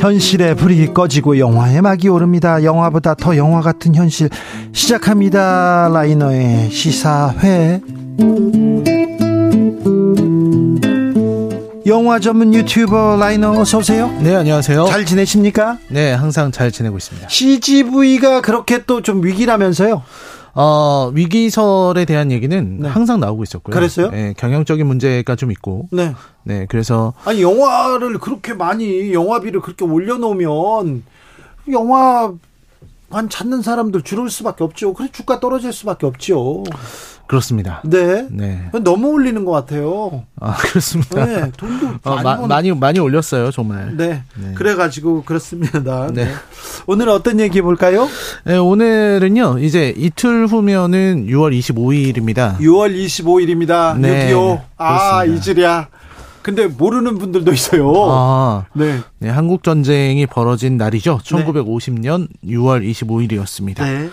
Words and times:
현실의 0.00 0.56
불이 0.56 0.94
꺼지고 0.94 1.38
영화의 1.38 1.82
막이 1.82 2.08
오릅니다. 2.08 2.64
영화보다 2.64 3.14
더 3.14 3.36
영화 3.36 3.60
같은 3.60 3.94
현실 3.94 4.30
시작합니다. 4.72 5.90
라이너의 5.92 6.70
시사회. 6.70 7.80
영화 11.86 12.18
전문 12.18 12.54
유튜버 12.54 13.16
라이너 13.20 13.52
어서 13.60 13.78
오세요. 13.78 14.08
네, 14.20 14.34
안녕하세요. 14.34 14.86
잘 14.86 15.04
지내십니까? 15.04 15.76
네, 15.88 16.12
항상 16.12 16.50
잘 16.50 16.70
지내고 16.72 16.96
있습니다. 16.96 17.28
CGV가 17.28 18.40
그렇게 18.40 18.84
또 18.84 19.02
좀 19.02 19.22
위기라면서요? 19.24 20.02
어, 20.54 21.10
위기설에 21.14 22.04
대한 22.04 22.32
얘기는 22.32 22.78
네. 22.80 22.88
항상 22.88 23.20
나오고 23.20 23.42
있었고요. 23.42 23.74
그랬어요? 23.74 24.10
네, 24.10 24.34
경영적인 24.36 24.86
문제가 24.86 25.36
좀 25.36 25.52
있고. 25.52 25.88
네. 25.92 26.14
네, 26.42 26.66
그래서 26.68 27.12
아니 27.24 27.42
영화를 27.42 28.18
그렇게 28.18 28.54
많이 28.54 29.12
영화비를 29.12 29.60
그렇게 29.60 29.84
올려놓으면 29.84 31.02
영화 31.70 32.32
관 33.10 33.28
찾는 33.28 33.62
사람들 33.62 34.02
줄을 34.02 34.30
수밖에 34.30 34.62
없죠. 34.62 34.94
그래 34.94 35.08
주가 35.10 35.40
떨어질 35.40 35.72
수밖에 35.72 36.06
없죠. 36.06 36.62
그렇습니다. 37.30 37.80
네. 37.84 38.26
네. 38.28 38.60
너무 38.82 39.10
올리는 39.10 39.44
것 39.44 39.52
같아요. 39.52 40.24
아, 40.40 40.56
그렇습니다. 40.56 41.24
네, 41.24 41.52
돈도 41.56 41.86
어, 42.02 42.14
많이 42.16 42.24
마- 42.24 42.36
버는- 42.40 42.48
많이 42.48 42.72
많이 42.72 42.98
올렸어요, 42.98 43.52
정말. 43.52 43.96
네. 43.96 44.24
네. 44.34 44.54
그래가지고 44.56 45.22
그렇습니다. 45.22 46.08
네. 46.12 46.24
네. 46.24 46.30
오늘 46.88 47.08
어떤 47.08 47.38
얘기 47.38 47.62
볼까요? 47.62 48.08
네, 48.44 48.56
오늘은요. 48.56 49.60
이제 49.60 49.94
이틀 49.96 50.48
후면은 50.48 51.28
6월 51.28 51.56
25일입니다. 51.56 52.58
6월 52.58 52.92
25일입니다. 52.96 53.96
네, 53.96 54.32
6.25. 54.32 54.60
아, 54.76 55.20
그렇습니다. 55.22 55.24
이즈리아. 55.38 55.86
근데 56.42 56.66
모르는 56.66 57.18
분들도 57.18 57.52
있어요. 57.52 57.92
아, 58.08 58.64
네. 58.72 59.00
네, 59.18 59.28
한국 59.28 59.62
전쟁이 59.62 60.26
벌어진 60.26 60.76
날이죠. 60.76 61.20
1950년 61.22 62.28
6월 62.44 62.88
25일이었습니다. 62.90 63.82
네. 63.82 64.10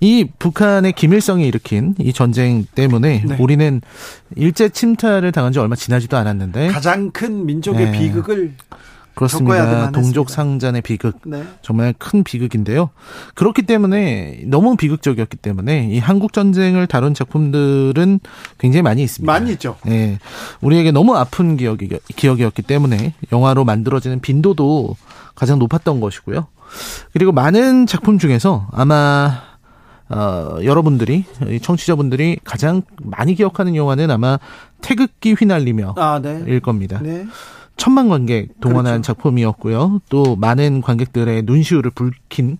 이 0.00 0.28
북한의 0.38 0.92
김일성이 0.92 1.46
일으킨 1.46 1.94
이 1.98 2.12
전쟁 2.12 2.66
때문에 2.74 3.24
네. 3.26 3.36
우리는 3.38 3.80
일제 4.36 4.68
침탈을 4.68 5.32
당한 5.32 5.52
지 5.52 5.58
얼마 5.58 5.74
지나지도 5.74 6.16
않았는데 6.16 6.68
가장 6.68 7.10
큰 7.10 7.46
민족의 7.46 7.90
네. 7.90 7.98
비극을 7.98 8.52
그렇습니다. 9.14 9.90
동족. 9.90 10.30
상잔의 10.30 10.82
비극 10.82 11.18
네. 11.24 11.44
정말 11.62 11.94
큰 11.98 12.24
비극인데요. 12.24 12.90
그렇기 13.34 13.62
때문에 13.62 14.42
너무 14.46 14.76
비극적이었기 14.76 15.36
때문에 15.36 15.88
이 15.90 15.98
한국 15.98 16.32
전쟁을 16.32 16.86
다룬 16.86 17.14
작품들은 17.14 18.20
굉장히 18.58 18.82
많이 18.82 19.02
있습니다. 19.02 19.30
많이 19.30 19.52
있죠. 19.52 19.76
예. 19.88 20.18
우리에게 20.60 20.92
너무 20.92 21.16
아픈 21.16 21.56
기억이, 21.56 21.88
기억이었기 22.16 22.62
때문에 22.62 23.14
영화로 23.32 23.64
만들어지는 23.64 24.20
빈도도 24.20 24.96
가장 25.34 25.58
높았던 25.58 26.00
것이고요. 26.00 26.46
그리고 27.12 27.32
많은 27.32 27.86
작품 27.86 28.18
중에서 28.18 28.68
아마 28.72 29.42
어, 30.08 30.58
여러분들이 30.64 31.24
이 31.48 31.60
청취자분들이 31.60 32.38
가장 32.42 32.82
많이 33.02 33.34
기억하는 33.34 33.76
영화는 33.76 34.10
아마 34.10 34.38
태극기 34.80 35.34
휘날리며 35.34 35.94
아, 35.96 36.20
네. 36.20 36.42
일 36.46 36.60
겁니다. 36.60 36.98
네. 37.02 37.26
천만 37.80 38.10
관객 38.10 38.60
동원한 38.60 39.00
그렇죠. 39.00 39.14
작품이었고요. 39.14 40.02
또 40.10 40.36
많은 40.36 40.82
관객들의 40.82 41.44
눈시울을 41.44 41.92
붉힌 41.92 42.58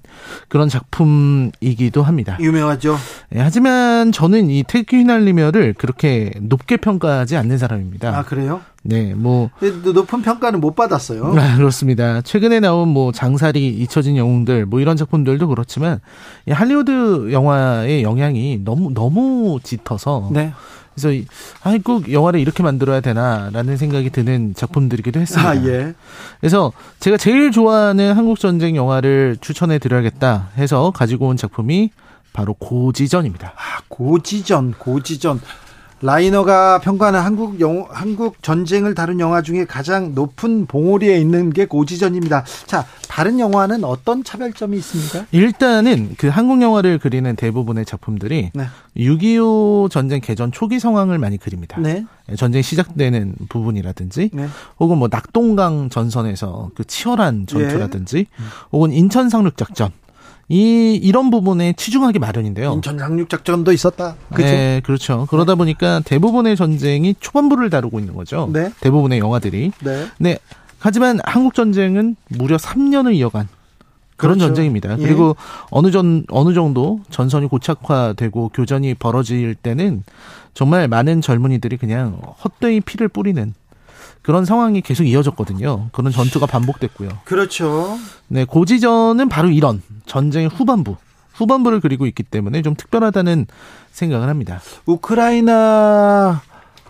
그런 0.48 0.70
작품이기도 0.70 2.02
합니다. 2.02 2.38
유명하죠. 2.40 2.96
예, 3.34 3.40
하지만 3.40 4.12
저는 4.12 4.48
이 4.48 4.62
태극기 4.62 4.96
휘날리며를 4.96 5.74
그렇게 5.74 6.32
높게 6.40 6.78
평가하지 6.78 7.36
않는 7.36 7.58
사람입니다. 7.58 8.16
아, 8.18 8.22
그래요? 8.22 8.62
네, 8.82 9.12
뭐 9.14 9.50
근데 9.58 9.92
높은 9.92 10.22
평가는 10.22 10.58
못 10.58 10.74
받았어요. 10.74 11.34
아, 11.36 11.56
그렇습니다. 11.56 12.22
최근에 12.22 12.60
나온 12.60 12.88
뭐 12.88 13.12
장사리 13.12 13.68
잊혀진 13.68 14.16
영웅들 14.16 14.64
뭐 14.64 14.80
이런 14.80 14.96
작품들도 14.96 15.48
그렇지만 15.48 16.00
이 16.48 16.52
할리우드 16.52 17.30
영화의 17.30 18.02
영향이 18.02 18.62
너무 18.64 18.94
너무 18.94 19.60
짙어서 19.62 20.30
네. 20.32 20.54
그래서 20.94 21.24
아이 21.62 21.78
꼭 21.78 22.12
영화를 22.12 22.40
이렇게 22.40 22.62
만들어야 22.62 23.00
되나라는 23.00 23.76
생각이 23.76 24.10
드는 24.10 24.54
작품들이기도 24.54 25.20
했습니다. 25.20 25.50
아, 25.50 25.56
예. 25.64 25.94
그래서 26.40 26.72
제가 26.98 27.16
제일 27.16 27.50
좋아하는 27.50 28.12
한국 28.14 28.38
전쟁 28.38 28.76
영화를 28.76 29.36
추천해 29.40 29.78
드려야겠다 29.78 30.50
해서 30.56 30.90
가지고 30.94 31.28
온 31.28 31.36
작품이 31.36 31.90
바로 32.32 32.54
고지전입니다. 32.54 33.54
아, 33.56 33.82
고지전, 33.88 34.74
고지전. 34.78 35.40
라이너가 36.02 36.80
평가하는 36.80 37.20
한국 37.20 37.60
영 37.60 37.86
한국 37.90 38.42
전쟁을 38.42 38.94
다룬 38.94 39.20
영화 39.20 39.42
중에 39.42 39.66
가장 39.66 40.14
높은 40.14 40.64
봉우리에 40.64 41.18
있는 41.18 41.50
게 41.50 41.66
고지전입니다. 41.66 42.44
자, 42.64 42.86
다른 43.20 43.38
영화는 43.38 43.84
어떤 43.84 44.24
차별점이 44.24 44.78
있습니까? 44.78 45.26
일단은 45.30 46.14
그 46.16 46.28
한국 46.28 46.62
영화를 46.62 46.98
그리는 46.98 47.36
대부분의 47.36 47.84
작품들이 47.84 48.50
네. 48.54 48.64
6.25 48.96 49.90
전쟁 49.90 50.22
개전 50.22 50.52
초기 50.52 50.80
상황을 50.80 51.18
많이 51.18 51.36
그립니다. 51.36 51.78
네. 51.80 52.06
전쟁 52.38 52.62
시작되는 52.62 53.34
부분이라든지 53.50 54.30
네. 54.32 54.46
혹은 54.78 54.96
뭐 54.96 55.08
낙동강 55.10 55.90
전선에서 55.90 56.70
그 56.74 56.82
치열한 56.84 57.44
전투라든지 57.46 58.24
혹은 58.72 58.90
인천 58.90 59.28
상륙 59.28 59.58
작전 59.58 59.90
이 60.48 60.98
이런 61.02 61.30
부분에 61.30 61.74
치중하기 61.74 62.20
마련인데요. 62.20 62.72
인천 62.72 62.98
상륙 62.98 63.28
작전도 63.28 63.70
있었다. 63.72 64.16
그죠? 64.30 64.48
네, 64.48 64.80
그렇죠. 64.82 65.26
그러다 65.28 65.56
보니까 65.56 66.00
대부분의 66.06 66.56
전쟁이 66.56 67.14
초반부를 67.20 67.68
다루고 67.68 67.98
있는 67.98 68.14
거죠. 68.14 68.48
네. 68.50 68.72
대부분의 68.80 69.18
영화들이. 69.18 69.72
네. 69.84 70.06
네. 70.18 70.38
하지만 70.80 71.20
한국 71.24 71.54
전쟁은 71.54 72.16
무려 72.28 72.56
3년을 72.56 73.14
이어간 73.14 73.48
그런 74.16 74.36
그렇죠. 74.36 74.48
전쟁입니다. 74.48 74.98
예. 74.98 75.02
그리고 75.02 75.36
어느 75.70 75.90
전 75.90 76.24
어느 76.28 76.52
정도 76.52 77.00
전선이 77.10 77.46
고착화되고 77.48 78.50
교전이 78.52 78.94
벌어질 78.94 79.54
때는 79.54 80.04
정말 80.52 80.88
많은 80.88 81.20
젊은이들이 81.20 81.76
그냥 81.76 82.20
헛되이 82.44 82.80
피를 82.80 83.08
뿌리는 83.08 83.54
그런 84.22 84.44
상황이 84.44 84.82
계속 84.82 85.04
이어졌거든요. 85.04 85.88
그런 85.92 86.12
전투가 86.12 86.46
반복됐고요. 86.46 87.08
그렇죠. 87.24 87.98
네, 88.28 88.44
고지전은 88.44 89.28
바로 89.30 89.48
이런 89.48 89.82
전쟁의 90.04 90.48
후반부, 90.50 90.96
후반부를 91.32 91.80
그리고 91.80 92.06
있기 92.06 92.22
때문에 92.22 92.60
좀 92.60 92.74
특별하다는 92.74 93.46
생각을 93.92 94.28
합니다. 94.28 94.60
우크라이나 94.84 96.42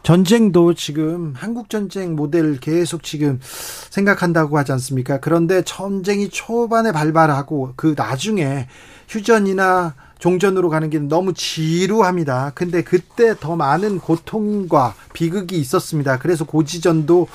전쟁도 0.02 0.74
지금 0.74 1.34
한국 1.36 1.68
전쟁 1.68 2.16
모델 2.16 2.58
계속 2.58 3.02
지금 3.02 3.38
생각한다고 3.42 4.56
하지 4.58 4.72
않습니까? 4.72 5.20
그런데 5.20 5.62
전쟁이 5.62 6.28
초반에 6.28 6.92
발발하고 6.92 7.74
그 7.76 7.94
나중에 7.96 8.66
휴전이나 9.08 9.94
종전으로 10.18 10.68
가는 10.68 10.90
게 10.90 10.98
너무 10.98 11.32
지루합니다. 11.34 12.52
근데 12.54 12.82
그때 12.82 13.34
더 13.38 13.56
많은 13.56 13.98
고통과 13.98 14.94
비극이 15.12 15.58
있었습니다. 15.58 16.18
그래서 16.18 16.44
고지전도 16.44 17.28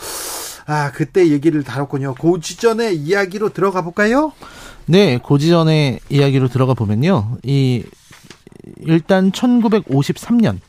아, 0.68 0.92
그때 0.92 1.30
얘기를 1.30 1.64
다뤘군요. 1.64 2.16
고지전의 2.16 2.96
이야기로 2.96 3.50
들어가 3.50 3.82
볼까요? 3.82 4.32
네, 4.86 5.18
고지전의 5.18 6.00
이야기로 6.10 6.48
들어가 6.48 6.74
보면요. 6.74 7.38
이 7.44 7.84
일단 8.80 9.32
1953년 9.32 10.60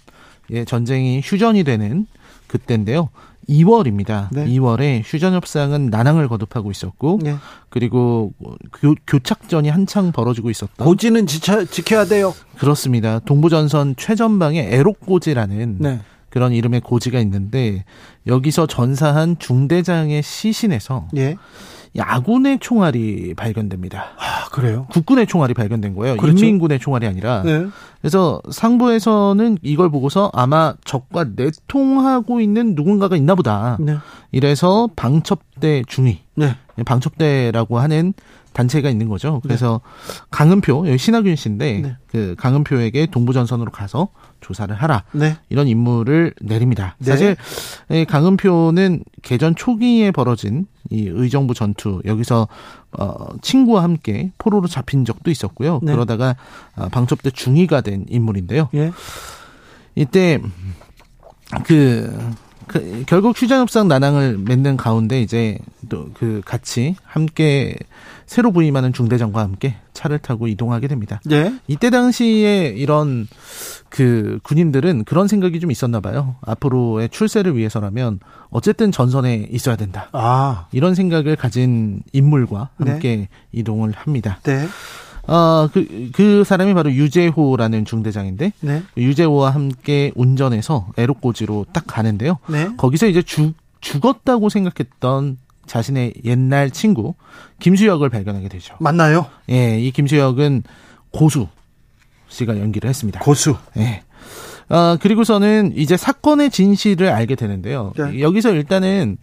예, 0.51 0.65
전쟁이 0.65 1.21
휴전이 1.23 1.65
되는 1.65 2.07
그때인데요. 2.47 3.09
2월입니다. 3.49 4.29
네. 4.33 4.47
2월에 4.47 5.03
휴전 5.05 5.35
협상은 5.35 5.87
난항을 5.87 6.29
거듭하고 6.29 6.71
있었고 6.71 7.21
네. 7.23 7.37
그리고 7.69 8.33
교, 8.73 8.95
교착전이 9.07 9.69
한창 9.69 10.11
벌어지고 10.13 10.51
있었던 10.51 10.85
고지는 10.85 11.27
지켜, 11.27 11.65
지켜야 11.65 12.05
돼요. 12.05 12.35
그렇습니다. 12.59 13.21
동부전선 13.21 13.95
최전방에 13.97 14.69
에록고지라는 14.73 15.77
네. 15.79 16.01
그런 16.29 16.53
이름의 16.53 16.81
고지가 16.81 17.21
있는데 17.21 17.85
여기서 18.27 18.67
전사한 18.67 19.39
중대장의 19.39 20.23
시신에서 20.23 21.09
예. 21.17 21.37
이 21.97 22.01
아군의 22.01 22.59
총알이 22.61 23.35
발견됩니다. 23.35 24.11
아, 24.19 24.49
그래요? 24.51 24.87
국군의 24.91 25.27
총알이 25.27 25.55
발견된 25.55 25.95
거예요. 25.95 26.19
그렇죠. 26.19 26.45
인민군의 26.45 26.79
총알이 26.79 27.07
아니라. 27.07 27.43
네. 27.43 27.67
그래서 28.01 28.41
상부에서는 28.51 29.59
이걸 29.63 29.89
보고서 29.91 30.31
아마 30.35 30.75
적과 30.85 31.25
내통하고 31.35 32.41
있는 32.41 32.75
누군가가 32.75 33.17
있나 33.17 33.35
보다. 33.35 33.79
네. 33.81 33.97
이래서 34.31 34.89
방첩대 34.95 35.85
중위 35.87 36.21
네. 36.35 36.57
방첩대라고 36.85 37.79
하는 37.79 38.13
단체가 38.53 38.89
있는 38.89 39.09
거죠. 39.09 39.41
그래서 39.43 39.83
네. 40.07 40.15
강은표 40.31 40.89
여기 40.89 40.97
신하균 40.97 41.37
씨인데 41.37 41.81
네. 41.81 41.97
그 42.07 42.35
강은표에게 42.39 43.07
동부전선으로 43.07 43.71
가서 43.71 44.09
조사를 44.41 44.75
하라 44.75 45.05
네. 45.13 45.37
이런 45.51 45.69
임무를 45.69 46.33
내립니다. 46.41 46.97
네. 46.99 47.05
사실 47.05 47.37
강은표는 48.07 49.05
개전 49.21 49.57
초기에 49.57 50.11
벌어진 50.11 50.67
이 50.89 51.07
의정부 51.07 51.53
전투 51.53 52.01
여기서 52.07 52.49
어 52.93 53.27
친구와 53.43 53.83
함께 53.83 54.33
포로로 54.39 54.69
잡힌 54.69 55.05
적도 55.05 55.31
있었고요. 55.31 55.81
네. 55.83 55.93
그러다가 55.93 56.37
어, 56.77 56.89
방첩대 56.89 57.33
중위가 57.33 57.83
된 57.83 58.07
인물인데요. 58.09 58.71
예. 58.75 58.91
이때 59.97 60.41
그, 61.65 62.35
그 62.67 63.05
결국 63.07 63.41
휴전협상 63.41 63.89
난항을 63.89 64.39
맺는 64.39 64.77
가운데 64.77 65.21
이제 65.21 65.59
또 65.89 66.07
그 66.15 66.41
같이 66.45 66.97
함께 67.05 67.77
새로 68.27 68.51
부임하는 68.53 68.93
중대장과 68.93 69.41
함께 69.41 69.77
차를 69.93 70.19
타고 70.19 70.49
이동하게 70.49 70.89
됩니다. 70.89 71.21
네. 71.25 71.55
이때 71.69 71.91
당시에 71.91 72.75
이런 72.77 73.29
그 73.89 74.39
군인들은 74.43 75.05
그런 75.05 75.29
생각이 75.29 75.61
좀 75.61 75.71
있었나 75.71 76.01
봐요. 76.01 76.37
앞으로의 76.43 77.09
출세를 77.11 77.57
위해서라면 77.57 78.21
어쨌든 78.51 78.91
전선에 78.93 79.49
있어야 79.51 79.77
된다. 79.77 80.09
아. 80.13 80.67
이런 80.73 80.95
생각을 80.95 81.37
가진 81.37 82.03
인물과 82.13 82.71
네. 82.79 82.91
함께 82.91 83.17
네. 83.17 83.29
이동을 83.53 83.93
합니다. 83.93 84.41
네. 84.43 84.67
어, 85.29 85.69
그, 85.73 86.11
그 86.13 86.45
사람이 86.45 86.75
바로 86.75 86.93
유재호라는 86.93 87.85
중대장인데, 87.85 88.53
네. 88.61 88.83
유재호와 88.97 89.51
함께 89.51 90.13
운전해서 90.15 90.89
에로꼬지로 90.97 91.67
딱 91.73 91.85
가는데요. 91.87 92.39
네. 92.49 92.71
거기서 92.77 93.09
이제 93.09 93.23
죽, 93.23 93.55
죽었다고 93.81 94.49
생각했던 94.49 95.39
자신의 95.67 96.15
옛날 96.25 96.71
친구 96.71 97.15
김수혁을 97.61 98.09
발견하게 98.09 98.49
되죠. 98.49 98.75
맞나요? 98.81 99.27
예, 99.51 99.79
이 99.79 99.91
김수혁은 99.91 100.63
고수 101.11 101.49
씨가 102.29 102.59
연기를 102.59 102.89
했습니다. 102.89 103.21
고수. 103.21 103.57
예. 103.77 104.03
어, 104.69 104.97
그리고서는 105.01 105.75
이제 105.77 105.97
사건의 105.97 106.51
진실을 106.51 107.09
알게 107.09 107.37
되는데요. 107.37 107.93
네. 107.97 108.21
여기서 108.21 108.53
일단은 108.53 109.17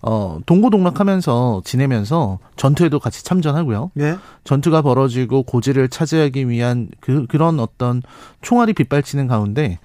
어, 0.00 0.38
동고동락하면서 0.46 1.62
지내면서 1.64 2.38
전투에도 2.56 2.98
같이 2.98 3.24
참전하고요. 3.24 3.90
네. 3.94 4.16
전투가 4.44 4.82
벌어지고 4.82 5.42
고지를 5.42 5.88
차지하기 5.88 6.48
위한 6.48 6.88
그 7.00 7.26
그런 7.26 7.60
어떤 7.60 8.02
총알이 8.40 8.72
빗발치는 8.74 9.26
가운데 9.26 9.78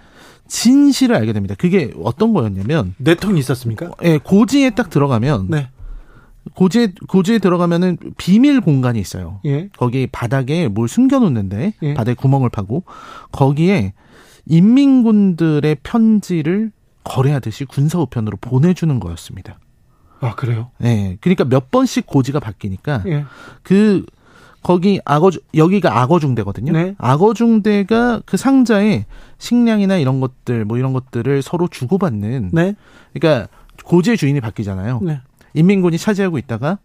진실을 0.47 1.15
알게 1.15 1.33
됩니다. 1.33 1.55
그게 1.57 1.91
어떤 2.03 2.33
거였냐면 2.33 2.93
내통이 2.97 3.39
있었습니까? 3.39 3.91
예, 4.03 4.17
고지에 4.17 4.71
딱 4.71 4.89
들어가면 4.89 5.47
네. 5.49 5.69
고지에 6.55 6.93
고지에 7.07 7.39
들어가면은 7.39 7.97
비밀 8.17 8.61
공간이 8.61 8.99
있어요. 8.99 9.39
예. 9.45 9.69
거기 9.77 10.07
바닥에 10.07 10.67
뭘 10.67 10.87
숨겨 10.87 11.19
놓는데 11.19 11.73
예. 11.81 11.93
바닥에 11.93 12.15
구멍을 12.15 12.49
파고 12.49 12.83
거기에 13.31 13.93
인민군들의 14.45 15.77
편지를 15.83 16.71
거래하듯이 17.03 17.65
군사 17.65 17.99
우편으로 17.99 18.37
보내주는 18.39 18.99
거였습니다. 18.99 19.59
아 20.19 20.35
그래요? 20.35 20.71
네. 20.77 21.17
그러니까 21.21 21.43
몇 21.43 21.69
번씩 21.71 22.07
고지가 22.07 22.39
바뀌니까 22.39 23.03
예. 23.07 23.25
그 23.61 24.05
거기 24.61 25.01
악어 25.03 25.29
여기가 25.55 26.01
악어중대거든요. 26.01 26.71
네. 26.71 26.95
악어중대가 26.97 28.21
그 28.25 28.37
상자에 28.37 29.05
식량이나 29.37 29.97
이런 29.97 30.21
것들 30.21 30.63
뭐 30.63 30.77
이런 30.77 30.93
것들을 30.93 31.41
서로 31.41 31.67
주고받는. 31.67 32.51
네. 32.53 32.75
그러니까 33.13 33.49
고지의 33.83 34.15
주인이 34.15 34.39
바뀌잖아요. 34.39 35.01
네. 35.03 35.19
인민군이 35.53 35.97
차지하고 35.97 36.37
있다가 36.37 36.79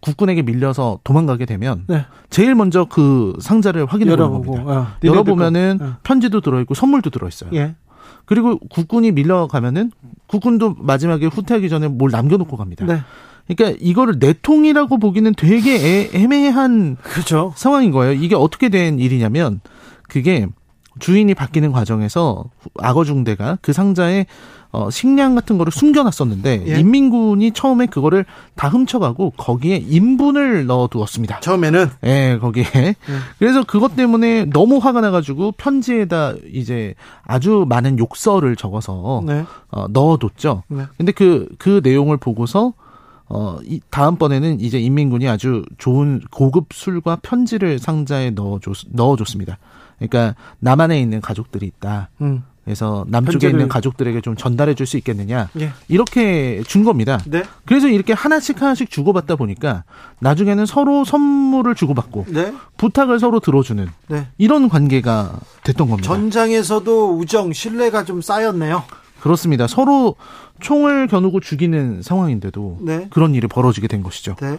국군에게 0.00 0.42
밀려서 0.42 1.00
도망가게 1.04 1.46
되면 1.46 1.84
네. 1.86 2.04
제일 2.30 2.54
먼저 2.54 2.84
그 2.86 3.36
상자를 3.40 3.86
확인해 3.86 4.16
보는 4.16 4.30
겁니다. 4.32 4.64
아, 4.66 4.96
열어보면은 5.04 5.78
아. 5.80 5.98
편지도 6.02 6.40
들어있고 6.40 6.74
선물도 6.74 7.10
들어있어요. 7.10 7.50
예. 7.54 7.76
그리고 8.24 8.58
국군이 8.58 9.12
밀려가면은 9.12 9.92
국군도 10.26 10.74
마지막에 10.78 11.26
후퇴하기 11.26 11.68
전에 11.68 11.88
뭘 11.88 12.10
남겨놓고 12.10 12.56
갑니다. 12.56 12.84
네. 12.84 13.00
그러니까 13.46 13.78
이거를 13.80 14.16
내통이라고 14.18 14.98
보기는 14.98 15.32
되게 15.34 16.10
애, 16.12 16.26
매한 16.26 16.96
그렇죠. 16.96 17.52
상황인 17.56 17.90
거예요. 17.92 18.12
이게 18.12 18.34
어떻게 18.34 18.68
된 18.68 18.98
일이냐면 18.98 19.60
그게 20.08 20.48
주인이 20.98 21.32
바뀌는 21.34 21.72
과정에서 21.72 22.44
악어 22.78 23.04
중대가 23.04 23.58
그 23.62 23.72
상자에 23.72 24.26
어, 24.70 24.90
식량 24.90 25.34
같은 25.34 25.56
거를 25.56 25.72
숨겨놨었는데 25.72 26.64
예. 26.66 26.80
인민군이 26.80 27.52
처음에 27.52 27.86
그거를 27.86 28.26
다 28.54 28.68
훔쳐가고 28.68 29.30
거기에 29.36 29.76
인분을 29.76 30.66
넣어두었습니다. 30.66 31.40
처음에는 31.40 31.88
예 32.04 32.38
거기에 32.38 32.64
예. 32.76 32.94
그래서 33.38 33.64
그것 33.64 33.96
때문에 33.96 34.44
너무 34.46 34.76
화가 34.76 35.00
나가지고 35.00 35.52
편지에다 35.52 36.34
이제 36.52 36.94
아주 37.22 37.64
많은 37.66 37.98
욕설을 37.98 38.56
적어서 38.56 39.22
네. 39.26 39.44
어, 39.70 39.86
넣어뒀죠. 39.88 40.64
네. 40.68 40.84
근데 40.98 41.12
그그 41.12 41.48
그 41.58 41.80
내용을 41.82 42.18
보고서 42.18 42.74
어, 43.30 43.58
이, 43.62 43.80
다음번에는 43.90 44.60
이제 44.60 44.78
인민군이 44.78 45.28
아주 45.28 45.64
좋은 45.76 46.20
고급 46.30 46.72
술과 46.72 47.18
편지를 47.22 47.78
상자에 47.78 48.30
넣어줬, 48.30 48.88
넣어줬습니다. 48.90 49.58
그러니까 49.98 50.34
남한에 50.60 51.00
있는 51.00 51.20
가족들이 51.20 51.66
있다. 51.66 52.10
음. 52.20 52.42
그래서 52.64 53.06
남쪽에 53.08 53.36
현재를... 53.36 53.54
있는 53.54 53.68
가족들에게 53.68 54.20
좀 54.20 54.36
전달해 54.36 54.74
줄 54.74 54.86
수 54.86 54.98
있겠느냐 54.98 55.48
예. 55.58 55.72
이렇게 55.88 56.62
준 56.66 56.84
겁니다. 56.84 57.18
네. 57.24 57.42
그래서 57.64 57.88
이렇게 57.88 58.12
하나씩 58.12 58.60
하나씩 58.60 58.90
주고받다 58.90 59.36
보니까 59.36 59.84
나중에는 60.18 60.66
서로 60.66 61.04
선물을 61.06 61.74
주고받고 61.74 62.26
네. 62.28 62.52
부탁을 62.76 63.20
서로 63.20 63.40
들어주는 63.40 63.88
네. 64.08 64.26
이런 64.36 64.68
관계가 64.68 65.40
됐던 65.64 65.88
겁니다. 65.88 66.06
전장에서도 66.06 67.16
우정 67.18 67.54
신뢰가 67.54 68.04
좀 68.04 68.20
쌓였네요. 68.20 68.84
그렇습니다. 69.20 69.66
서로 69.66 70.16
총을 70.60 71.06
겨누고 71.06 71.40
죽이는 71.40 72.02
상황인데도 72.02 72.78
네. 72.82 73.06
그런 73.08 73.34
일이 73.34 73.46
벌어지게 73.46 73.88
된 73.88 74.02
것이죠. 74.02 74.36
네. 74.42 74.58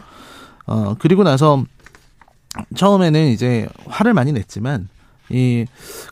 어 0.65 0.95
그리고 0.97 1.23
나서 1.23 1.63
처음에는 2.75 3.27
이제 3.27 3.67
화를 3.85 4.15
많이 4.15 4.31
냈지만 4.31 4.89
이 5.29 5.65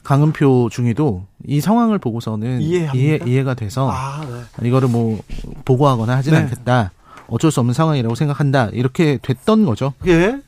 강은표 0.04 0.70
중위도 0.72 1.26
이 1.46 1.60
상황을 1.62 1.98
보고서는 1.98 2.62
이해 2.62 3.20
이해가 3.26 3.54
돼서 3.56 3.90
아, 3.92 4.26
네. 4.60 4.68
이거를 4.68 4.90
뭐 4.90 5.20
보고하거나 5.66 6.16
하지는 6.16 6.40
네. 6.40 6.44
않겠다. 6.44 6.92
어쩔 7.28 7.52
수 7.52 7.60
없는 7.60 7.74
상황이라고 7.74 8.16
생각한다. 8.16 8.70
이렇게 8.74 9.20
됐던 9.22 9.66
거죠. 9.66 9.94
예. 10.08 10.40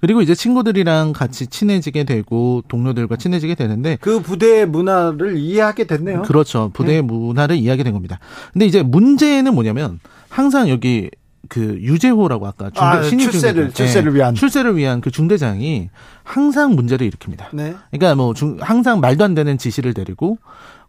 그리고 0.00 0.22
이제 0.22 0.34
친구들이랑 0.34 1.12
같이 1.12 1.46
친해지게 1.46 2.04
되고 2.04 2.62
동료들과 2.68 3.16
친해지게 3.16 3.54
되는데 3.54 3.98
그 4.00 4.20
부대의 4.20 4.66
문화를 4.66 5.36
이해하게 5.36 5.84
됐네요. 5.84 6.22
그렇죠. 6.22 6.70
부대의 6.72 6.98
예. 6.98 7.02
문화를 7.02 7.56
이해하게 7.56 7.84
된 7.84 7.92
겁니다. 7.92 8.18
근데 8.52 8.64
이제 8.64 8.82
문제는 8.82 9.54
뭐냐면 9.54 10.00
항상 10.30 10.70
여기 10.70 11.10
그 11.48 11.78
유재호라고 11.80 12.46
아까 12.46 12.66
중대, 12.66 12.80
아, 12.80 13.02
신입 13.02 13.30
출세를 13.30 13.64
중대장, 13.64 13.74
출세를 13.74 14.14
위한 14.14 14.34
출세를 14.34 14.76
위한 14.76 15.00
그 15.00 15.10
중대장이 15.10 15.90
항상 16.22 16.74
문제를 16.74 17.08
일으킵니다. 17.10 17.46
네. 17.52 17.74
그러니까 17.90 18.14
뭐 18.14 18.34
중, 18.34 18.58
항상 18.60 19.00
말도 19.00 19.24
안 19.24 19.34
되는 19.34 19.58
지시를 19.58 19.94
내리고 19.96 20.38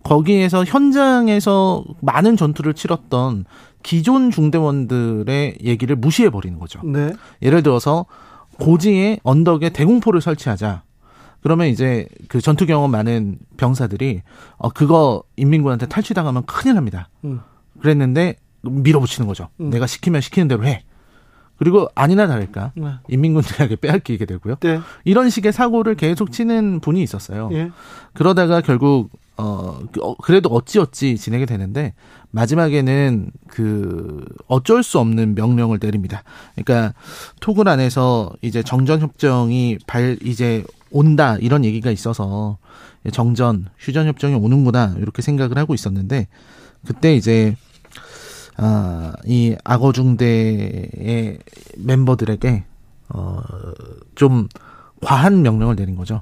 거기에서 0.03 0.63
현장에서 0.63 1.83
많은 2.01 2.37
전투를 2.37 2.73
치렀던 2.73 3.45
기존 3.83 4.29
중대원들의 4.29 5.57
얘기를 5.63 5.95
무시해 5.95 6.29
버리는 6.29 6.59
거죠. 6.59 6.81
네. 6.83 7.13
예를 7.41 7.63
들어서 7.63 8.05
고지에 8.59 9.19
언덕에 9.23 9.69
대공포를 9.69 10.21
설치하자. 10.21 10.83
그러면 11.41 11.67
이제 11.67 12.07
그 12.27 12.39
전투 12.39 12.67
경험 12.67 12.91
많은 12.91 13.39
병사들이 13.57 14.21
어 14.57 14.69
그거 14.69 15.23
인민군한테 15.37 15.87
탈취당하면 15.87 16.45
큰일 16.45 16.75
납니다. 16.75 17.09
음. 17.23 17.41
그랬는데 17.79 18.35
밀어붙이는 18.61 19.27
거죠. 19.27 19.49
음. 19.59 19.69
내가 19.69 19.87
시키면 19.87 20.21
시키는 20.21 20.47
대로 20.47 20.65
해. 20.65 20.83
그리고 21.57 21.87
아니나 21.93 22.25
다를까 22.25 22.71
네. 22.75 22.93
인민군들에게 23.07 23.75
빼앗기게 23.75 24.25
되고요. 24.25 24.55
네. 24.61 24.79
이런 25.03 25.29
식의 25.29 25.53
사고를 25.53 25.93
계속 25.93 26.31
치는 26.31 26.79
분이 26.79 27.03
있었어요. 27.03 27.49
예. 27.53 27.69
그러다가 28.13 28.61
결국 28.61 29.11
어, 29.37 29.79
그, 29.91 30.01
어 30.01 30.15
그래도 30.15 30.49
어찌어찌 30.49 31.17
지내게 31.17 31.45
되는데 31.45 31.93
마지막에는 32.31 33.31
그 33.47 34.25
어쩔 34.47 34.81
수 34.81 34.97
없는 34.97 35.35
명령을 35.35 35.77
내립니다. 35.79 36.23
그러니까 36.55 36.95
토굴 37.41 37.69
안에서 37.69 38.31
이제 38.41 38.63
정전 38.63 38.99
협정이 38.99 39.77
발 39.85 40.17
이제 40.23 40.63
온다 40.89 41.37
이런 41.39 41.63
얘기가 41.63 41.91
있어서 41.91 42.57
정전 43.11 43.67
휴전 43.77 44.07
협정이 44.07 44.33
오는구나 44.35 44.95
이렇게 44.97 45.21
생각을 45.21 45.57
하고 45.57 45.73
있었는데 45.73 46.27
그때 46.85 47.15
이제 47.15 47.55
아, 48.63 49.13
이 49.25 49.55
악어중대의 49.63 51.39
멤버들에게 51.77 52.63
어, 53.09 53.41
좀 54.13 54.47
과한 55.03 55.41
명령을 55.41 55.75
내린 55.75 55.95
거죠. 55.95 56.21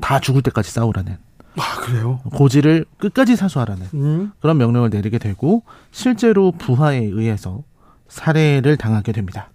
다 0.00 0.20
죽을 0.20 0.42
때까지 0.42 0.70
싸우라는. 0.70 1.16
아, 1.56 1.80
그래요? 1.80 2.20
고지를 2.34 2.84
끝까지 2.98 3.34
사수하라는 3.34 3.86
음. 3.94 4.32
그런 4.40 4.58
명령을 4.58 4.90
내리게 4.90 5.18
되고 5.18 5.62
실제로 5.90 6.52
부하에 6.52 6.98
의해서 6.98 7.64
살해를 8.08 8.76
당하게 8.76 9.12
됩니다. 9.12 9.50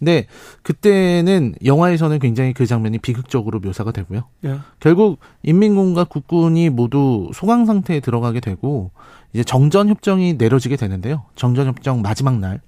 근데 0.00 0.26
그때는 0.62 1.54
영화에서는 1.64 2.18
굉장히 2.20 2.54
그 2.54 2.66
장면이 2.66 2.98
비극적으로 2.98 3.60
묘사가 3.60 3.92
되고요. 3.92 4.24
예. 4.46 4.58
결국 4.80 5.20
인민군과 5.42 6.04
국군이 6.04 6.70
모두 6.70 7.30
소강 7.34 7.66
상태에 7.66 8.00
들어가게 8.00 8.40
되고 8.40 8.92
이제 9.32 9.44
정전 9.44 9.88
협정이 9.88 10.34
내려지게 10.34 10.76
되는데요. 10.76 11.24
정전 11.36 11.66
협정 11.66 12.02
마지막 12.02 12.38
날, 12.38 12.60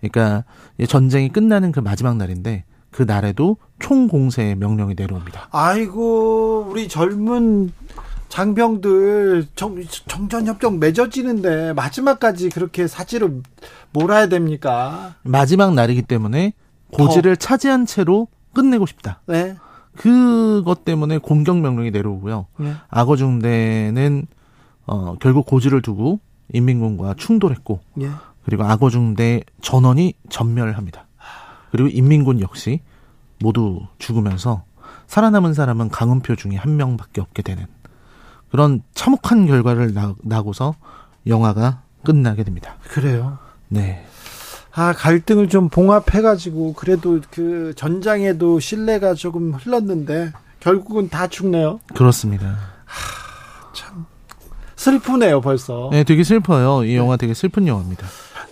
그러니까 0.00 0.44
전쟁이 0.88 1.28
끝나는 1.30 1.72
그 1.72 1.80
마지막 1.80 2.16
날인데 2.16 2.64
그 2.90 3.02
날에도 3.02 3.56
총 3.78 4.08
공세의 4.08 4.56
명령이 4.56 4.94
내려옵니다. 4.96 5.48
아이고 5.52 6.66
우리 6.68 6.88
젊은 6.88 7.72
장병들 8.28 9.46
정, 9.56 9.82
정전협정 10.06 10.78
맺어지는데 10.78 11.72
마지막까지 11.72 12.50
그렇게 12.50 12.86
사지로 12.86 13.42
몰아야 13.92 14.28
됩니까? 14.28 15.14
마지막 15.22 15.74
날이기 15.74 16.02
때문에 16.02 16.52
고지를 16.92 17.36
차지한 17.36 17.86
채로 17.86 18.28
끝내고 18.54 18.86
싶다. 18.86 19.20
네. 19.26 19.56
그것 19.96 20.84
때문에 20.84 21.18
공격 21.18 21.58
명령이 21.58 21.90
내려오고요. 21.90 22.46
네. 22.58 22.74
악어 22.88 23.16
중대는 23.16 24.26
어, 24.90 25.14
결국 25.20 25.46
고지를 25.46 25.82
두고 25.82 26.18
인민군과 26.52 27.14
충돌했고 27.16 27.80
예. 28.00 28.10
그리고 28.44 28.64
악어 28.64 28.90
중대 28.90 29.44
전원이 29.62 30.14
전멸합니다. 30.28 31.06
그리고 31.70 31.88
인민군 31.88 32.40
역시 32.40 32.80
모두 33.38 33.86
죽으면서 33.98 34.64
살아남은 35.06 35.54
사람은 35.54 35.90
강은표 35.90 36.34
중에 36.34 36.56
한 36.56 36.76
명밖에 36.76 37.20
없게 37.20 37.42
되는 37.42 37.66
그런 38.50 38.82
참혹한 38.94 39.46
결과를 39.46 39.94
나, 39.94 40.16
나고서 40.24 40.74
영화가 41.24 41.82
끝나게 42.02 42.42
됩니다. 42.42 42.74
그래요. 42.88 43.38
네. 43.68 44.04
아, 44.72 44.92
갈등을 44.92 45.48
좀 45.48 45.68
봉합해가지고, 45.68 46.74
그래도 46.74 47.20
그 47.30 47.74
전장에도 47.76 48.60
신뢰가 48.60 49.14
조금 49.14 49.52
흘렀는데, 49.52 50.32
결국은 50.60 51.08
다 51.08 51.26
죽네요. 51.26 51.80
그렇습니다. 51.94 52.56
슬프네요, 54.80 55.42
벌써. 55.42 55.90
네, 55.92 56.04
되게 56.04 56.24
슬퍼요. 56.24 56.84
이 56.84 56.96
영화 56.96 57.18
되게 57.18 57.34
슬픈 57.34 57.66
영화입니다. 57.66 58.06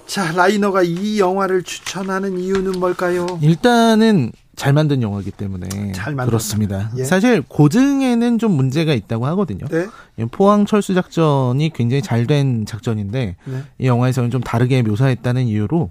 자, 0.06 0.30
라이너가 0.32 0.82
이 0.82 1.18
영화를 1.18 1.62
추천하는 1.62 2.38
이유는 2.38 2.78
뭘까요? 2.78 3.26
일단은 3.40 4.32
잘 4.54 4.74
만든 4.74 5.00
영화이기 5.00 5.30
때문에 5.30 5.92
잘 5.92 6.14
그렇습니다. 6.16 6.90
예. 6.98 7.04
사실 7.04 7.42
고증에는 7.48 8.38
좀 8.38 8.52
문제가 8.52 8.92
있다고 8.92 9.24
하거든요. 9.28 9.66
네. 9.68 9.86
이 10.18 10.24
포항 10.30 10.66
철수 10.66 10.92
작전이 10.94 11.72
굉장히 11.72 12.02
잘 12.02 12.26
된 12.26 12.66
작전인데 12.66 13.36
네. 13.44 13.62
이 13.78 13.86
영화에서는 13.86 14.30
좀 14.30 14.42
다르게 14.42 14.82
묘사했다는 14.82 15.46
이유로 15.46 15.90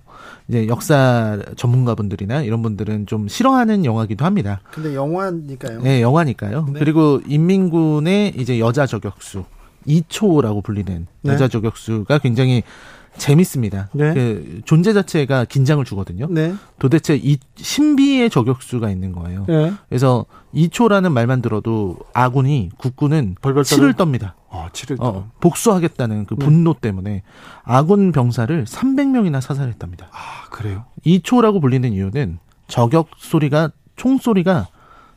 이제 0.49 0.67
역사 0.67 1.39
전문가분들이나 1.55 2.43
이런 2.43 2.61
분들은 2.61 3.07
좀 3.07 3.27
싫어하는 3.27 3.85
영화기도 3.85 4.23
합니다. 4.25 4.59
근데 4.71 4.93
영화니까요. 4.93 5.81
네, 5.81 6.01
영화니까요. 6.01 6.67
네. 6.73 6.79
그리고 6.79 7.21
인민군의 7.25 8.33
이제 8.37 8.59
여자 8.59 8.85
저격수 8.85 9.45
2초라고 9.87 10.63
불리는 10.63 11.07
네. 11.21 11.31
여자 11.31 11.47
저격수가 11.47 12.17
굉장히 12.19 12.63
재밌습니다. 13.17 13.89
네. 13.93 14.13
그 14.13 14.61
존재 14.65 14.93
자체가 14.93 15.45
긴장을 15.45 15.83
주거든요. 15.83 16.27
네. 16.29 16.53
도대체 16.79 17.15
이 17.15 17.37
신비의 17.55 18.29
저격수가 18.29 18.89
있는 18.89 19.11
거예요. 19.11 19.45
네. 19.47 19.73
그래서 19.89 20.25
2초라는 20.53 21.11
말만 21.11 21.41
들어도 21.41 21.97
아군이 22.13 22.69
국군은 22.77 23.35
벌벌? 23.41 23.63
떱니다. 23.63 24.33
어, 24.49 24.67
치를 24.71 24.97
어, 24.99 25.29
복수하겠다는 25.41 26.25
그 26.25 26.35
네. 26.35 26.45
분노 26.45 26.73
때문에 26.73 27.23
아군 27.63 28.11
병사를 28.11 28.65
300명이나 28.65 29.41
사살했답니다. 29.41 30.09
아, 30.11 30.49
그래요? 30.51 30.85
2초라고 31.05 31.59
불리는 31.59 31.91
이유는 31.91 32.39
저격 32.67 33.09
소리가 33.17 33.71
총 33.95 34.17
소리가 34.17 34.67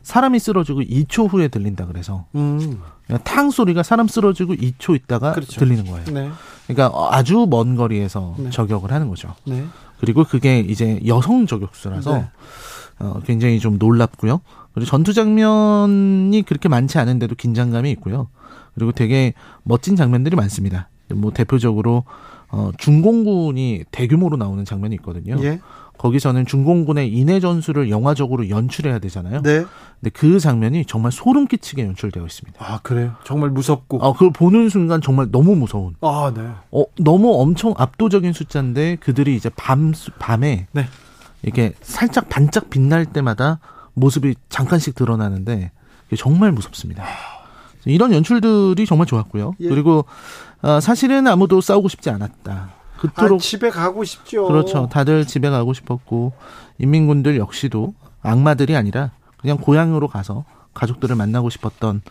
사람이 0.03 0.39
쓰러지고 0.39 0.81
2초 0.81 1.31
후에 1.31 1.47
들린다 1.47 1.85
그래서 1.85 2.25
음. 2.35 2.81
그냥 3.05 3.21
탕 3.23 3.51
소리가 3.51 3.83
사람 3.83 4.07
쓰러지고 4.07 4.55
2초 4.55 4.95
있다가 4.95 5.33
그렇죠. 5.33 5.59
들리는 5.59 5.85
거예요. 5.85 6.05
네. 6.05 6.31
그러니까 6.67 7.07
아주 7.11 7.47
먼 7.49 7.75
거리에서 7.75 8.35
네. 8.37 8.49
저격을 8.49 8.91
하는 8.91 9.09
거죠. 9.09 9.35
네. 9.45 9.65
그리고 9.99 10.23
그게 10.23 10.59
이제 10.59 10.99
여성 11.05 11.45
저격수라서 11.45 12.13
네. 12.13 12.29
어, 12.99 13.19
굉장히 13.25 13.59
좀 13.59 13.77
놀랍고요. 13.77 14.41
그리고 14.73 14.89
전투 14.89 15.13
장면이 15.13 16.43
그렇게 16.43 16.69
많지 16.69 16.97
않은데도 16.97 17.35
긴장감이 17.35 17.91
있고요. 17.91 18.29
그리고 18.73 18.91
되게 18.91 19.33
멋진 19.63 19.95
장면들이 19.95 20.35
많습니다. 20.35 20.89
뭐 21.13 21.31
대표적으로 21.31 22.05
어, 22.51 22.71
중공군이 22.77 23.85
대규모로 23.91 24.37
나오는 24.37 24.63
장면이 24.65 24.95
있거든요. 24.95 25.37
예. 25.43 25.59
거기서는 25.97 26.45
중공군의 26.47 27.13
인해 27.13 27.39
전술을 27.39 27.91
영화적으로 27.91 28.49
연출해야 28.49 28.99
되잖아요. 28.99 29.43
네. 29.43 29.65
근데 29.99 30.09
그 30.11 30.39
장면이 30.39 30.85
정말 30.85 31.11
소름 31.11 31.45
끼치게 31.45 31.85
연출되어 31.85 32.25
있습니다. 32.25 32.57
아, 32.59 32.79
그래요? 32.81 33.13
정말 33.23 33.51
무섭고. 33.51 33.99
어, 33.99 34.13
그걸 34.13 34.31
보는 34.31 34.69
순간 34.69 34.99
정말 34.99 35.29
너무 35.31 35.55
무서운. 35.55 35.95
아, 36.01 36.33
네. 36.35 36.41
어, 36.71 36.83
너무 36.99 37.39
엄청 37.39 37.75
압도적인 37.77 38.33
숫자인데 38.33 38.95
그들이 38.95 39.35
이제 39.35 39.49
밤 39.55 39.93
밤에 40.17 40.67
네. 40.71 40.87
이렇게 41.43 41.73
살짝 41.81 42.29
반짝 42.29 42.69
빛날 42.71 43.05
때마다 43.05 43.59
모습이 43.93 44.35
잠깐씩 44.49 44.95
드러나는데 44.95 45.71
정말 46.17 46.51
무섭습니다. 46.51 47.03
이런 47.85 48.11
연출들이 48.13 48.85
정말 48.85 49.07
좋았고요. 49.07 49.53
예. 49.59 49.69
그리고 49.69 50.05
어, 50.61 50.79
사실은 50.79 51.27
아무도 51.27 51.61
싸우고 51.61 51.87
싶지 51.89 52.09
않았다. 52.09 52.51
아, 52.51 52.69
그토록 52.99 53.41
집에 53.41 53.69
가고 53.69 54.03
싶죠. 54.03 54.47
그렇죠. 54.47 54.87
다들 54.91 55.25
집에 55.25 55.49
가고 55.49 55.73
싶었고 55.73 56.33
인민군들 56.77 57.37
역시도 57.37 57.93
악마들이 58.21 58.75
아니라 58.75 59.11
그냥 59.37 59.57
고향으로 59.57 60.07
가서 60.07 60.45
가족들을 60.73 61.15
만나고 61.15 61.49
싶었던 61.49 62.01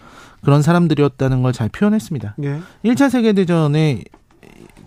그런 0.42 0.62
사람들이었다는 0.62 1.42
걸 1.42 1.52
잘 1.52 1.68
표현했습니다. 1.68 2.34
예. 2.42 2.60
1차 2.84 3.08
세계대전에 3.10 4.02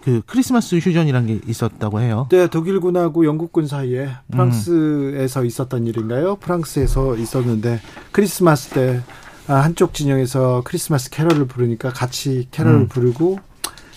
그 0.04 0.22
크리스마스 0.26 0.76
휴전이라는 0.76 1.28
게 1.28 1.40
있었다고 1.48 2.02
해요. 2.02 2.28
네, 2.30 2.48
독일군하고 2.48 3.26
영국군 3.26 3.68
사이에 3.68 4.10
프랑스에서 4.32 5.46
있었던 5.46 5.88
일인가요? 5.88 6.36
프랑스에서 6.36 7.16
있었는데 7.16 7.80
크리스마스 8.12 8.70
때 8.72 9.02
아, 9.08 9.13
한쪽 9.48 9.94
진영에서 9.94 10.62
크리스마스 10.66 11.10
캐럴을 11.10 11.48
부르니까 11.48 11.90
같이 11.90 12.48
캐럴을 12.52 12.80
음. 12.82 12.88
부르고 12.88 13.40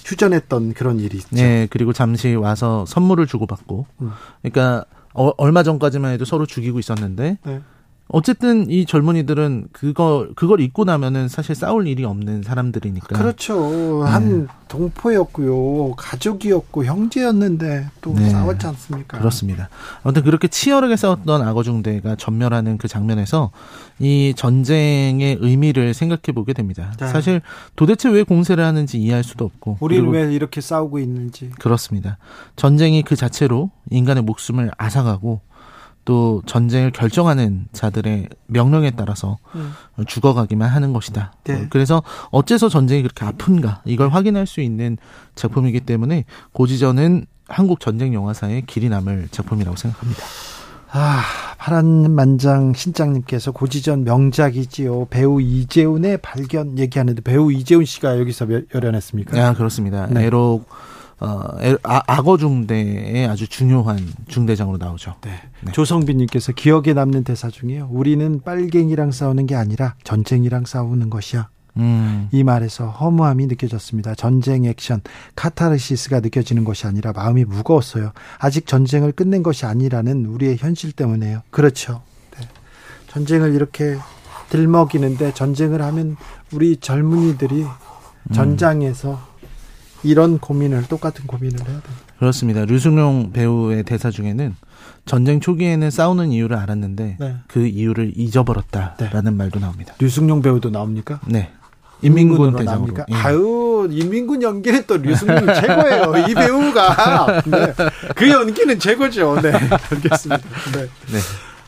휴전했던 0.04 0.74
그런 0.74 1.00
일이 1.00 1.18
있죠. 1.18 1.28
네, 1.32 1.66
그리고 1.70 1.92
잠시 1.92 2.34
와서 2.34 2.84
선물을 2.86 3.26
주고받고. 3.26 3.86
음. 4.02 4.12
그러니까 4.42 4.84
어, 5.12 5.30
얼마 5.38 5.62
전까지만 5.62 6.12
해도 6.12 6.24
서로 6.24 6.46
죽이고 6.46 6.78
있었는데 6.78 7.38
네. 7.44 7.60
어쨌든 8.08 8.70
이 8.70 8.86
젊은이들은 8.86 9.68
그거 9.72 10.28
그걸 10.36 10.60
잊고 10.60 10.84
나면은 10.84 11.28
사실 11.28 11.56
싸울 11.56 11.88
일이 11.88 12.04
없는 12.04 12.42
사람들이니까. 12.42 13.18
그렇죠. 13.18 14.04
한 14.04 14.46
동포였고요. 14.68 15.94
가족이었고 15.96 16.84
형제였는데 16.84 17.88
또 18.00 18.14
네. 18.14 18.30
싸웠지 18.30 18.66
않습니까? 18.68 19.18
그렇습니다. 19.18 19.68
아무튼 20.04 20.22
그렇게 20.22 20.46
치열하게 20.46 20.96
싸웠던 20.96 21.42
악어 21.42 21.64
중대가 21.64 22.14
전멸하는 22.14 22.78
그 22.78 22.86
장면에서 22.86 23.50
이 23.98 24.34
전쟁의 24.36 25.38
의미를 25.40 25.92
생각해 25.92 26.32
보게 26.34 26.52
됩니다. 26.52 26.92
네. 27.00 27.08
사실 27.08 27.42
도대체 27.74 28.08
왜 28.08 28.22
공세를 28.22 28.62
하는지 28.62 28.98
이해할 28.98 29.24
수도 29.24 29.44
없고. 29.44 29.78
우리는 29.80 30.04
그리고 30.04 30.16
왜 30.16 30.32
이렇게 30.32 30.60
싸우고 30.60 31.00
있는지. 31.00 31.50
그렇습니다. 31.58 32.18
전쟁이 32.54 33.02
그 33.02 33.16
자체로 33.16 33.70
인간의 33.90 34.22
목숨을 34.22 34.70
앗아가고 34.78 35.40
또 36.06 36.40
전쟁을 36.46 36.92
결정하는 36.92 37.66
자들의 37.72 38.28
명령에 38.46 38.92
따라서 38.92 39.36
음. 39.56 39.72
죽어가기만 40.06 40.70
하는 40.70 40.92
것이다. 40.94 41.32
네. 41.44 41.54
어, 41.54 41.66
그래서 41.68 42.02
어째서 42.30 42.68
전쟁이 42.70 43.02
그렇게 43.02 43.24
아픈가 43.26 43.82
이걸 43.84 44.08
확인할 44.08 44.46
수 44.46 44.60
있는 44.62 44.96
작품이기 45.34 45.80
때문에 45.80 46.24
고지전은 46.52 47.26
한국 47.48 47.80
전쟁 47.80 48.14
영화사의 48.14 48.62
길이 48.66 48.88
남을 48.88 49.28
작품이라고 49.32 49.76
생각합니다. 49.76 50.22
아, 50.92 51.22
파란만장 51.58 52.72
신장님께서 52.74 53.50
고지전 53.50 54.04
명작이지요. 54.04 55.06
배우 55.10 55.40
이재훈의 55.40 56.18
발견 56.18 56.78
얘기하는데 56.78 57.20
배우 57.22 57.52
이재훈 57.52 57.84
씨가 57.84 58.18
여기서 58.20 58.46
몇- 58.46 58.64
열연했습니까? 58.72 59.44
아, 59.48 59.54
그렇습니다. 59.54 60.06
네. 60.06 60.24
에록 60.26 60.68
어, 61.18 61.42
에- 61.62 61.76
아, 61.82 62.02
악어 62.06 62.36
중대의 62.36 63.26
아주 63.26 63.48
중요한 63.48 63.98
중대장으로 64.28 64.76
나오죠. 64.76 65.14
네. 65.22 65.30
네. 65.62 65.72
조성빈님께서 65.72 66.52
기억에 66.52 66.92
남는 66.92 67.24
대사 67.24 67.48
중에요. 67.48 67.88
우리는 67.90 68.40
빨갱이랑 68.44 69.12
싸우는 69.12 69.46
게 69.46 69.54
아니라 69.54 69.94
전쟁이랑 70.04 70.66
싸우는 70.66 71.08
것이야. 71.08 71.48
음, 71.78 72.28
이 72.32 72.42
말에서 72.42 72.88
허무함이 72.88 73.46
느껴졌습니다. 73.48 74.14
전쟁 74.14 74.64
액션, 74.64 75.00
카타르시스가 75.36 76.20
느껴지는 76.20 76.64
것이 76.64 76.86
아니라 76.86 77.12
마음이 77.12 77.44
무거웠어요. 77.44 78.12
아직 78.38 78.66
전쟁을 78.66 79.12
끝낸 79.12 79.42
것이 79.42 79.66
아니라는 79.66 80.24
우리의 80.26 80.56
현실 80.58 80.92
때문에요. 80.92 81.42
그렇죠. 81.50 82.02
네. 82.38 82.46
전쟁을 83.08 83.54
이렇게 83.54 83.96
들먹이는데 84.48 85.34
전쟁을 85.34 85.82
하면 85.82 86.16
우리 86.52 86.76
젊은이들이 86.78 87.66
전장에서 88.32 89.20
이런 90.06 90.38
고민을 90.38 90.84
똑같은 90.88 91.26
고민을 91.26 91.58
해야 91.58 91.66
됩니다. 91.66 91.90
그렇습니다. 92.18 92.64
류승룡 92.64 93.32
배우의 93.32 93.82
대사 93.82 94.10
중에는 94.10 94.54
전쟁 95.04 95.40
초기에는 95.40 95.90
싸우는 95.90 96.32
이유를 96.32 96.56
알았는데 96.56 97.16
네. 97.18 97.36
그 97.46 97.66
이유를 97.66 98.12
잊어버렸다라는 98.16 99.24
네. 99.24 99.30
말도 99.30 99.60
나옵니다. 99.60 99.94
류승룡 99.98 100.42
배우도 100.42 100.70
나옵니까? 100.70 101.20
네. 101.26 101.50
인민군 102.02 102.54
대장으로. 102.56 102.94
예. 103.10 103.14
아유, 103.14 103.88
인민군 103.90 104.42
연기는 104.42 104.84
또 104.86 104.96
류승룡 104.98 105.46
최고예요. 105.54 106.26
이 106.28 106.34
배우가. 106.34 107.42
네. 107.46 107.74
그 108.14 108.28
연기는 108.28 108.78
최고죠. 108.78 109.40
네. 109.40 109.52
알겠습니다. 109.52 110.42
네. 110.74 110.88
네. 111.12 111.18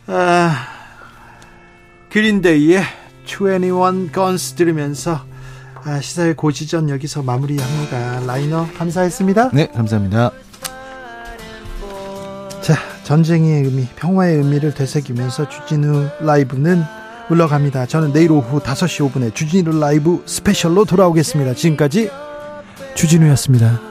아, 0.07 0.67
그린데이의 2.11 2.83
21 3.27 4.13
Guns 4.13 4.55
들으면서 4.55 5.28
아, 5.85 6.01
시사의 6.01 6.35
고지전 6.35 6.89
여기서 6.91 7.23
마무리합니다. 7.23 8.21
라이너 8.27 8.67
감사했습니다. 8.77 9.51
네, 9.53 9.69
감사합니다. 9.69 10.33
자, 12.61 12.75
전쟁의 13.05 13.65
의미, 13.65 13.87
평화의 13.97 14.37
의미를 14.37 14.75
되새기면서 14.75 15.49
주진우 15.49 16.09
라이브는 16.21 16.83
물러갑니다. 17.29 17.87
저는 17.87 18.13
내일 18.13 18.33
오후 18.33 18.61
5시 18.61 19.11
5분에 19.11 19.35
주진우 19.35 19.79
라이브 19.79 20.23
스페셜로 20.27 20.85
돌아오겠습니다. 20.85 21.55
지금까지 21.55 22.11
주진우였습니다. 22.95 23.88